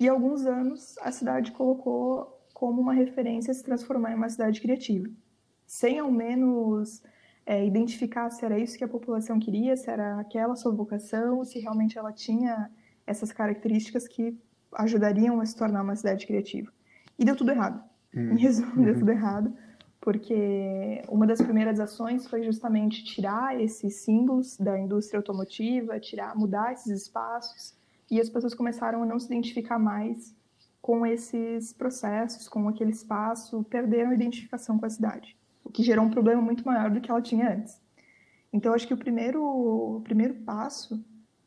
[0.00, 4.58] E há alguns anos a cidade colocou como uma referência se transformar em uma cidade
[4.58, 5.06] criativa,
[5.66, 7.02] sem ao menos
[7.44, 11.58] é, identificar se era isso que a população queria, se era aquela sua vocação, se
[11.58, 12.70] realmente ela tinha
[13.06, 14.38] essas características que
[14.72, 16.72] ajudariam a se tornar uma cidade criativa.
[17.18, 17.84] E deu tudo errado.
[18.14, 18.32] Hum.
[18.32, 19.54] Em resumo, deu tudo errado,
[20.00, 26.72] porque uma das primeiras ações foi justamente tirar esses símbolos da indústria automotiva, tirar, mudar
[26.72, 27.78] esses espaços,
[28.10, 30.34] e as pessoas começaram a não se identificar mais
[30.80, 36.04] com esses processos, com aquele espaço, perderam a identificação com a cidade, o que gerou
[36.04, 37.80] um problema muito maior do que ela tinha antes.
[38.52, 41.04] Então, acho que o primeiro, o primeiro passo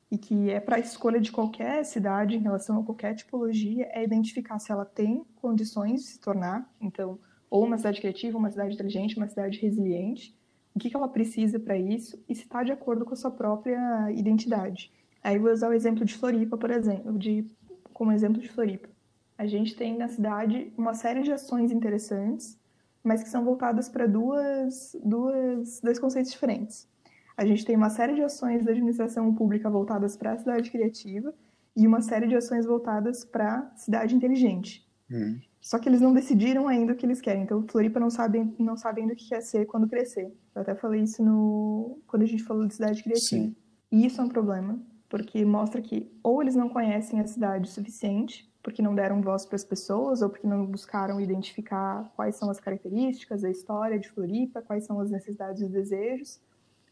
[0.10, 4.04] e que é para a escolha de qualquer cidade em relação a qualquer tipologia, é
[4.04, 8.76] identificar se ela tem condições de se tornar, então, ou uma cidade criativa, uma cidade
[8.76, 10.38] inteligente, uma cidade resiliente,
[10.76, 13.32] o que, que ela precisa para isso e se está de acordo com a sua
[13.32, 14.92] própria identidade.
[15.24, 17.50] Aí vou usar o exemplo de Floripa, por exemplo, de,
[17.94, 18.90] como exemplo de Floripa.
[19.38, 22.60] A gente tem na cidade uma série de ações interessantes,
[23.04, 26.88] mas que são voltadas para duas, duas, dois conceitos diferentes.
[27.36, 31.34] A gente tem uma série de ações da administração pública voltadas para a cidade criativa
[31.76, 34.88] e uma série de ações voltadas para a cidade inteligente.
[35.10, 35.40] Uhum.
[35.60, 37.44] Só que eles não decidiram ainda o que eles querem.
[37.44, 40.32] Então, Floripa não sabe, não sabe ainda o que quer ser quando crescer.
[40.54, 43.28] Eu até falei isso no quando a gente falou de cidade criativa.
[43.28, 43.56] Sim.
[43.92, 44.80] E isso é um problema,
[45.14, 49.46] porque mostra que ou eles não conhecem a cidade o suficiente, porque não deram voz
[49.46, 54.10] para as pessoas, ou porque não buscaram identificar quais são as características, a história de
[54.10, 56.42] Floripa, quais são as necessidades e desejos,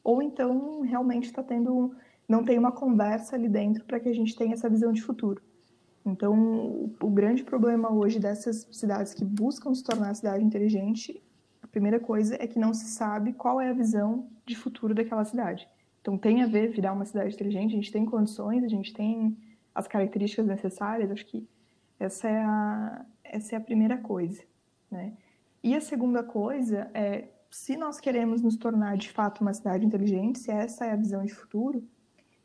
[0.03, 1.95] ou então realmente está tendo
[2.29, 5.41] não tem uma conversa ali dentro para que a gente tenha essa visão de futuro.
[6.05, 11.19] Então, o grande problema hoje dessas cidades que buscam se tornar cidade inteligente,
[11.63, 15.25] a primeira coisa é que não se sabe qual é a visão de futuro daquela
[15.25, 15.67] cidade.
[16.02, 19.38] Então, tem a ver virar uma cidade inteligente, a gente tem condições, a gente tem
[19.74, 21.48] as características necessárias, acho que
[22.00, 24.44] essa é a, essa é a primeira coisa,
[24.90, 25.14] né?
[25.64, 30.40] E a segunda coisa é se nós queremos nos tornar de fato uma cidade inteligente,
[30.40, 31.84] se essa é a visão de futuro,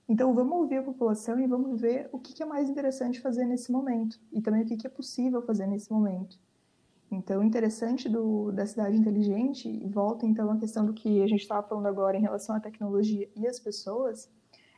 [0.08, 3.72] então vamos ouvir a população e vamos ver o que é mais interessante fazer nesse
[3.72, 6.38] momento e também o que é possível fazer nesse momento.
[7.10, 11.42] Então, interessante do, da cidade inteligente, e volta então à questão do que a gente
[11.42, 14.28] estava falando agora em relação à tecnologia e às pessoas,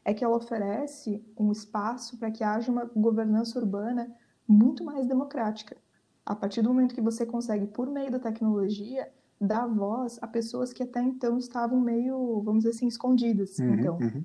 [0.04, 4.14] é que ela oferece um espaço para que haja uma governança urbana
[4.46, 5.76] muito mais democrática.
[6.24, 9.10] A partir do momento que você consegue, por meio da tecnologia,
[9.40, 13.58] dar voz a pessoas que até então estavam meio, vamos dizer assim, escondidas.
[13.58, 14.24] Uhum, então, uhum.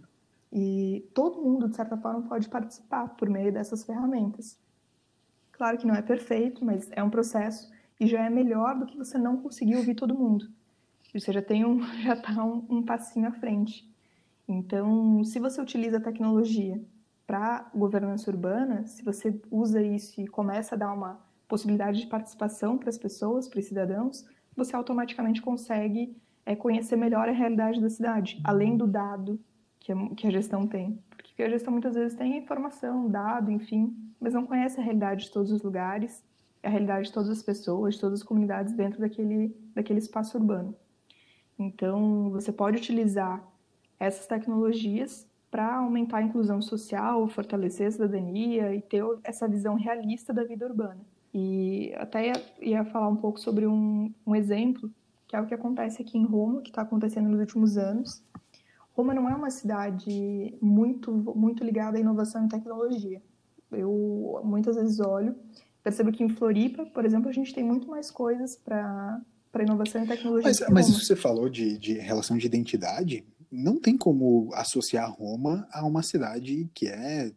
[0.51, 4.57] e todo mundo de certa forma pode participar por meio dessas ferramentas.
[5.51, 7.71] Claro que não é perfeito, mas é um processo
[8.03, 10.49] e já é melhor do que você não conseguir ouvir todo mundo.
[11.13, 13.89] Você já tem um, já está um, um passinho à frente.
[14.47, 16.81] Então, se você utiliza a tecnologia
[17.25, 22.77] para governança urbana, se você usa isso e começa a dar uma possibilidade de participação
[22.77, 27.89] para as pessoas, para os cidadãos, você automaticamente consegue é, conhecer melhor a realidade da
[27.89, 29.39] cidade, além do dado
[29.79, 30.99] que a, que a gestão tem.
[31.09, 35.31] Porque a gestão muitas vezes tem informação, dado, enfim, mas não conhece a realidade de
[35.31, 36.21] todos os lugares,
[36.63, 40.75] a realidade de todas as pessoas, de todas as comunidades dentro daquele, daquele espaço urbano.
[41.59, 43.45] Então, você pode utilizar
[43.99, 50.33] essas tecnologias para aumentar a inclusão social, fortalecer a cidadania e ter essa visão realista
[50.33, 51.01] da vida urbana.
[51.33, 54.89] E até ia, ia falar um pouco sobre um, um exemplo,
[55.27, 58.23] que é o que acontece aqui em Roma, que está acontecendo nos últimos anos.
[58.95, 63.21] Roma não é uma cidade muito, muito ligada à inovação e tecnologia.
[63.71, 65.35] Eu muitas vezes olho,
[65.83, 70.03] percebo que em Floripa, por exemplo, a gente tem muito mais coisas para para inovação
[70.03, 70.49] e tecnologia.
[70.49, 75.67] Mas, mas isso você falou de, de relação de identidade, não tem como associar Roma
[75.71, 77.31] a uma cidade que é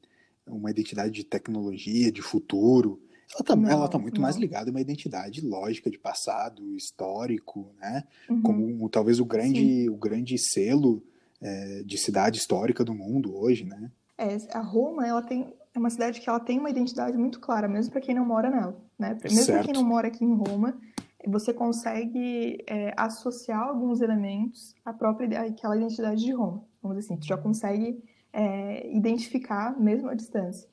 [0.47, 2.99] uma identidade de tecnologia, de futuro.
[3.31, 4.23] Ela está ela tá muito não.
[4.23, 8.05] mais ligada a uma identidade lógica de passado, histórico, né?
[8.31, 8.41] Uhum.
[8.41, 11.03] Como talvez o grande, o grande selo
[11.43, 13.91] é, de cidade histórica do mundo hoje, né?
[14.17, 17.69] É, a Roma, ela tem é uma cidade que ela tem uma identidade muito clara,
[17.69, 19.17] mesmo para quem não mora nela, né?
[19.23, 20.79] Mesmo para quem não mora aqui em Roma,
[21.27, 26.65] você consegue é, associar alguns elementos à própria aquela identidade de Roma.
[26.83, 30.69] Vamos dizer assim, tu já consegue é, identificar mesmo à distância.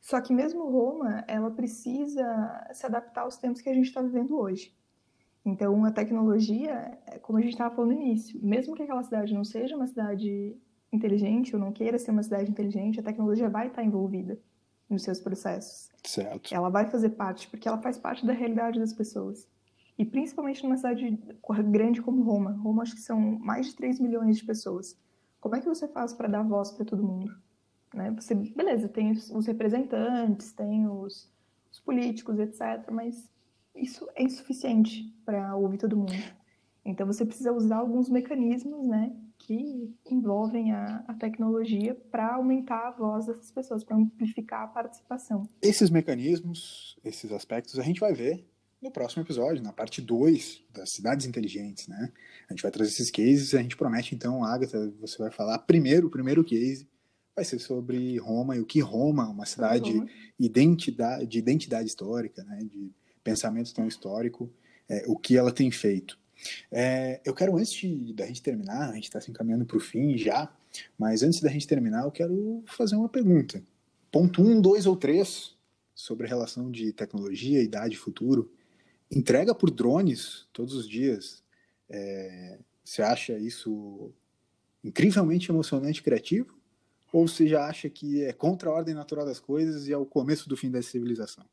[0.00, 2.24] Só que mesmo Roma, ela precisa
[2.72, 4.74] se adaptar aos tempos que a gente está vivendo hoje.
[5.44, 9.34] Então, a tecnologia, é como a gente estava falando no início, mesmo que aquela cidade
[9.34, 10.56] não seja uma cidade
[10.92, 14.38] inteligente ou não queira ser uma cidade inteligente, a tecnologia vai estar envolvida
[14.88, 15.88] nos seus processos.
[16.04, 16.52] Certo.
[16.52, 19.48] Ela vai fazer parte, porque ela faz parte da realidade das pessoas.
[19.96, 21.18] E principalmente numa cidade
[21.68, 22.52] grande como Roma.
[22.52, 24.98] Roma acho que são mais de 3 milhões de pessoas.
[25.40, 27.32] Como é que você faz para dar voz para todo mundo?
[27.94, 28.10] Né?
[28.12, 31.30] Você, beleza, tem os representantes, tem os,
[31.70, 33.30] os políticos, etc., mas
[33.74, 36.12] isso é insuficiente para ouvir todo mundo.
[36.84, 42.90] Então você precisa usar alguns mecanismos, né, que envolvem a, a tecnologia para aumentar a
[42.90, 45.48] voz dessas pessoas, para amplificar a participação.
[45.62, 48.46] Esses mecanismos, esses aspectos, a gente vai ver
[48.80, 52.12] no próximo episódio, na parte 2 das cidades inteligentes, né?
[52.48, 56.06] A gente vai trazer esses cases, a gente promete então, Agatha, você vai falar primeiro,
[56.06, 56.88] o primeiro case
[57.34, 60.02] vai ser sobre Roma e o que Roma, uma cidade
[60.38, 62.58] identidade, de identidade histórica, né?
[62.64, 62.90] De
[63.22, 64.50] pensamento tão histórico,
[64.88, 66.18] é, o que ela tem feito.
[66.70, 69.80] É, eu quero, antes de, da gente terminar, a gente está se encaminhando para o
[69.80, 70.52] fim já,
[70.98, 73.62] mas antes da gente terminar, eu quero fazer uma pergunta.
[74.10, 75.54] Ponto 1, um, 2 ou 3
[75.94, 78.50] sobre a relação de tecnologia, idade e futuro.
[79.10, 81.42] Entrega por drones todos os dias.
[81.88, 84.12] É, você acha isso
[84.82, 86.58] incrivelmente emocionante e criativo?
[87.12, 90.06] Ou você já acha que é contra a ordem natural das coisas e é o
[90.06, 91.44] começo do fim da civilização?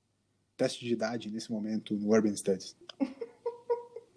[0.55, 2.75] Teste de idade nesse momento no Urban Studies.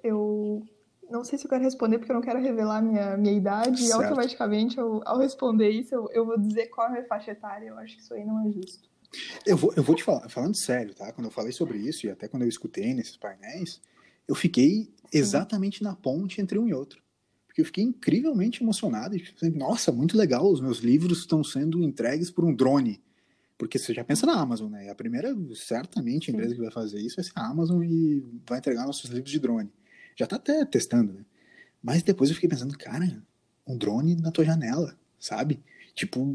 [0.02, 0.62] Eu
[1.10, 4.00] não sei se eu quero responder porque eu não quero revelar minha, minha idade certo.
[4.00, 7.32] e automaticamente eu, ao responder isso eu, eu vou dizer qual é a minha faixa
[7.32, 7.66] etária.
[7.66, 8.88] Eu acho que isso aí não é justo.
[9.44, 11.12] Eu vou, eu vou te falar, falando sério, tá?
[11.12, 13.80] Quando eu falei sobre isso e até quando eu escutei nesses painéis,
[14.28, 17.02] eu fiquei exatamente na ponte entre um e outro.
[17.46, 19.16] Porque eu fiquei incrivelmente emocionado.
[19.16, 23.02] E, Nossa, muito legal, os meus livros estão sendo entregues por um drone.
[23.58, 24.88] Porque você já pensa na Amazon, né?
[24.88, 28.86] A primeira, certamente, empresa que vai fazer isso vai ser a Amazon e vai entregar
[28.86, 29.70] nossos livros de drone.
[30.16, 31.24] Já tá até testando, né?
[31.82, 33.22] Mas depois eu fiquei pensando, cara,
[33.66, 35.62] um drone na tua janela, sabe?
[35.94, 36.34] Tipo,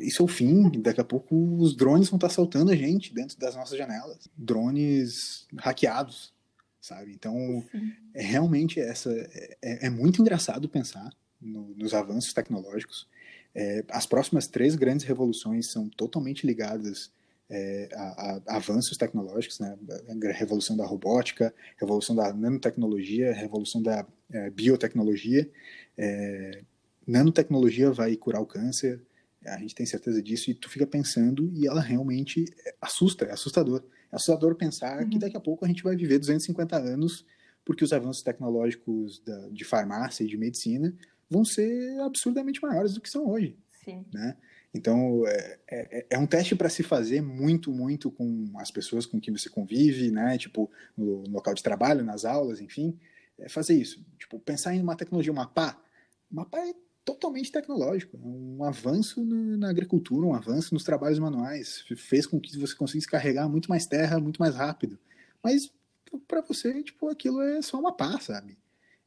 [0.00, 0.70] isso é o fim.
[0.80, 4.28] Daqui a pouco os drones vão estar tá saltando a gente dentro das nossas janelas.
[4.36, 6.32] Drones hackeados,
[6.80, 7.12] sabe?
[7.12, 7.64] Então,
[8.14, 9.10] é, realmente essa
[9.62, 13.08] é, é, muito engraçado pensar no, nos avanços tecnológicos.
[13.54, 17.10] É, as próximas três grandes revoluções são totalmente ligadas
[17.48, 19.76] é, a, a, avanços tecnológicos, né?
[20.08, 25.48] a revolução da robótica, revolução da nanotecnologia, revolução da é, biotecnologia.
[25.96, 26.62] É,
[27.06, 29.00] nanotecnologia vai curar o câncer,
[29.44, 32.44] a gente tem certeza disso, e tu fica pensando e ela realmente
[32.80, 33.82] assusta, é assustador.
[34.10, 35.10] É assustador pensar uhum.
[35.10, 37.24] que daqui a pouco a gente vai viver 250 anos
[37.64, 40.94] porque os avanços tecnológicos da, de farmácia e de medicina
[41.28, 43.58] vão ser absurdamente maiores do que são hoje.
[43.84, 44.04] Sim.
[44.12, 44.36] Né?
[44.76, 49.18] Então, é, é, é um teste para se fazer muito, muito com as pessoas com
[49.18, 50.36] quem você convive, né?
[50.36, 52.98] Tipo, no, no local de trabalho, nas aulas, enfim.
[53.38, 54.04] É fazer isso.
[54.18, 55.80] Tipo, pensar em uma tecnologia, um mapa.
[56.30, 58.18] Mapa é totalmente tecnológico.
[58.18, 61.84] É um avanço na agricultura, um avanço nos trabalhos manuais.
[61.96, 64.98] Fez com que você conseguisse carregar muito mais terra, muito mais rápido.
[65.42, 65.72] Mas,
[66.28, 68.58] para você, tipo, aquilo é só uma pá, sabe?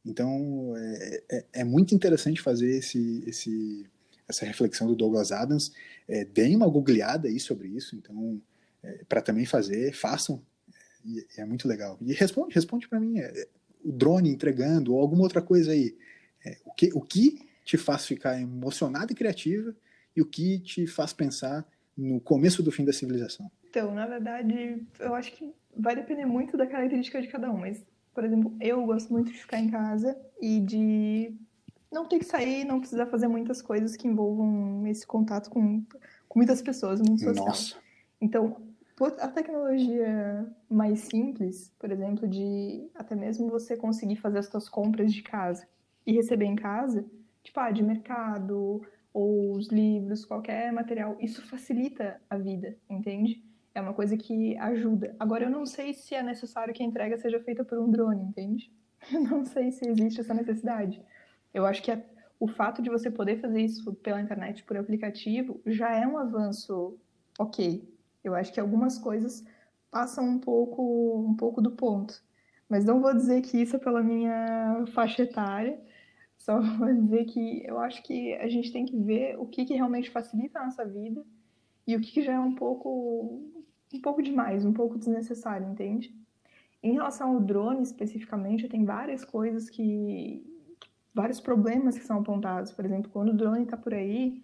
[0.04, 3.22] Então, é, é, é muito interessante fazer esse...
[3.24, 3.88] esse
[4.30, 5.72] essa reflexão do Douglas Adams.
[6.08, 8.40] É, deem uma googleada aí sobre isso, então,
[8.82, 10.42] é, para também fazer, façam,
[11.04, 11.98] e, é muito legal.
[12.00, 13.46] E responde, responde para mim, é,
[13.84, 15.96] o drone entregando, ou alguma outra coisa aí.
[16.44, 19.74] É, o, que, o que te faz ficar emocionado e criativa,
[20.16, 21.66] e o que te faz pensar
[21.96, 23.50] no começo do fim da civilização?
[23.68, 27.84] Então, na verdade, eu acho que vai depender muito da característica de cada um, mas,
[28.12, 31.32] por exemplo, eu gosto muito de ficar em casa e de
[31.90, 35.82] não ter que sair, não precisar fazer muitas coisas que envolvam esse contato com,
[36.28, 37.46] com muitas pessoas, muito social.
[37.46, 37.76] Nossa.
[38.20, 38.56] Então,
[39.18, 45.12] a tecnologia mais simples, por exemplo, de até mesmo você conseguir fazer as suas compras
[45.12, 45.66] de casa
[46.06, 47.04] e receber em casa,
[47.42, 53.42] tipo, ah, de mercado ou os livros, qualquer material, isso facilita a vida, entende?
[53.74, 55.16] É uma coisa que ajuda.
[55.18, 58.22] Agora, eu não sei se é necessário que a entrega seja feita por um drone,
[58.22, 58.70] entende?
[59.12, 61.02] Eu não sei se existe essa necessidade.
[61.52, 62.02] Eu acho que a,
[62.38, 66.98] o fato de você poder fazer isso pela internet, por aplicativo, já é um avanço
[67.38, 67.88] ok.
[68.22, 69.44] Eu acho que algumas coisas
[69.90, 72.22] passam um pouco, um pouco do ponto.
[72.68, 75.80] Mas não vou dizer que isso é pela minha faixa etária,
[76.38, 79.74] só vou dizer que eu acho que a gente tem que ver o que, que
[79.74, 81.24] realmente facilita a nossa vida
[81.86, 83.42] e o que, que já é um pouco,
[83.92, 86.14] um pouco demais, um pouco desnecessário, entende?
[86.82, 90.42] Em relação ao drone especificamente, tem várias coisas que,
[91.14, 92.72] vários problemas que são apontados.
[92.72, 94.42] Por exemplo, quando o drone está por aí,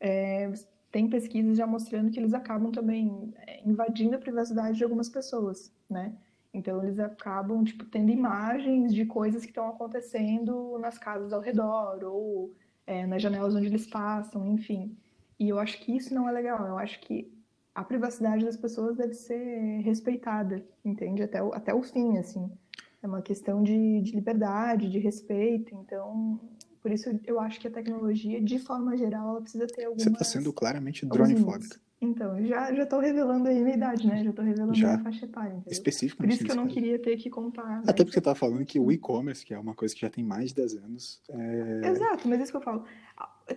[0.00, 0.52] é,
[0.90, 5.72] tem pesquisas já mostrando que eles acabam também é, invadindo a privacidade de algumas pessoas,
[5.88, 6.14] né?
[6.52, 12.02] Então eles acabam tipo tendo imagens de coisas que estão acontecendo nas casas ao redor
[12.04, 12.54] ou
[12.86, 14.96] é, nas janelas onde eles passam, enfim.
[15.38, 16.66] E eu acho que isso não é legal.
[16.66, 17.30] Eu acho que
[17.74, 21.22] a privacidade das pessoas deve ser respeitada, entende?
[21.22, 22.50] Até o, até o fim, assim.
[23.02, 25.74] É uma questão de, de liberdade, de respeito.
[25.74, 26.40] Então,
[26.80, 30.02] Por isso eu acho que a tecnologia, de forma geral, ela precisa ter algumas...
[30.02, 31.78] Você está sendo claramente dronefóbica.
[32.00, 34.22] Então, já, já tô revelando aí a minha idade, né?
[34.22, 34.94] Já tô revelando já.
[34.94, 35.72] a faixa etária, entendeu?
[35.72, 36.22] Específico.
[36.22, 37.66] Por isso que eu não queria ter que contar.
[37.66, 37.82] Né?
[37.88, 40.22] Até porque você tá falando que o e-commerce, que é uma coisa que já tem
[40.22, 41.20] mais de 10 anos...
[41.28, 41.88] É...
[41.88, 42.84] Exato, mas é isso que eu falo.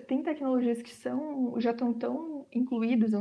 [0.07, 3.11] Tem tecnologias que são, já estão tão incluídas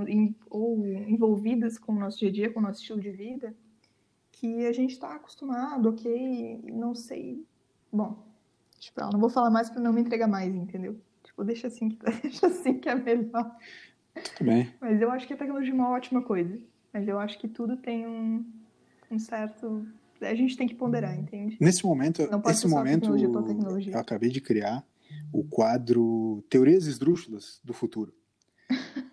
[0.48, 3.54] ou envolvidas com o nosso dia a dia, com o nosso estilo de vida,
[4.40, 7.44] que a gente está acostumado, ok, não sei...
[7.92, 8.26] Bom,
[8.78, 10.98] tipo, não vou falar mais para não me entregar mais, entendeu?
[11.22, 13.54] Tipo, deixa assim que, deixa assim que é melhor.
[14.14, 14.72] Tudo bem.
[14.80, 16.58] Mas eu acho que a tecnologia é uma ótima coisa.
[16.90, 18.44] Mas eu acho que tudo tem um,
[19.10, 19.86] um certo.
[20.22, 21.58] A gente tem que ponderar, entende?
[21.60, 23.12] Nesse momento, esse momento
[23.44, 24.84] tecnologia eu acabei de criar
[25.32, 28.14] o quadro Teorias Esdrúxulas do Futuro.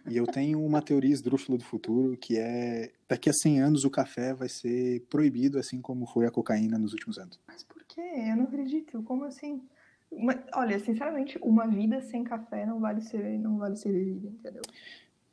[0.07, 3.89] E eu tenho uma teoria esdrúxula do futuro que é daqui a 100 anos o
[3.89, 7.39] café vai ser proibido, assim como foi a cocaína nos últimos anos.
[7.47, 8.01] Mas por quê?
[8.01, 9.01] Eu não acredito.
[9.03, 9.61] Como assim?
[10.09, 14.61] Uma, olha, sinceramente, uma vida sem café não vale ser, não vale ser vivida, entendeu?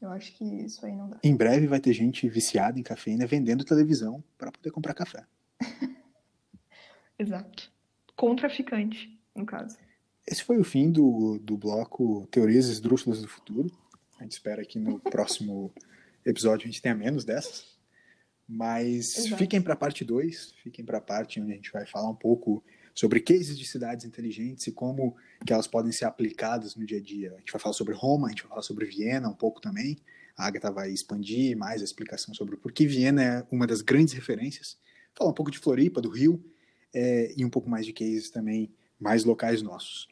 [0.00, 1.18] Eu acho que isso aí não dá.
[1.22, 5.24] Em breve vai ter gente viciada em cafeína vendendo televisão para poder comprar café.
[7.18, 7.72] Exato.
[8.16, 9.78] Com traficante, no caso.
[10.26, 13.70] Esse foi o fim do, do bloco Teorias Esdrúxulas do Futuro.
[14.18, 15.72] A gente espera que no próximo
[16.24, 17.74] episódio a gente tenha menos dessas.
[18.48, 19.38] Mas Exato.
[19.38, 22.14] fiquem para a parte 2, fiquem para a parte onde a gente vai falar um
[22.14, 22.62] pouco
[22.94, 27.02] sobre cases de cidades inteligentes e como que elas podem ser aplicadas no dia a
[27.02, 27.32] dia.
[27.34, 29.96] A gente vai falar sobre Roma, a gente vai falar sobre Viena um pouco também.
[30.36, 34.14] A Agatha vai expandir mais a explicação sobre por que Viena é uma das grandes
[34.14, 34.78] referências.
[35.14, 36.44] Falar um pouco de Floripa, do Rio,
[36.92, 40.06] é, e um pouco mais de cases também mais locais nossos.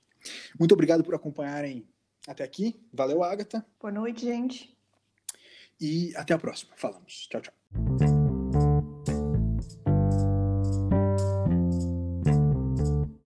[0.59, 1.87] Muito obrigado por acompanharem
[2.27, 2.81] até aqui.
[2.93, 3.65] Valeu, Agatha.
[3.81, 4.77] Boa noite, gente.
[5.81, 6.73] E até a próxima.
[6.77, 7.27] Falamos.
[7.29, 8.12] Tchau, tchau.